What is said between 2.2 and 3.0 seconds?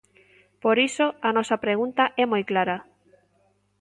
é moi clara.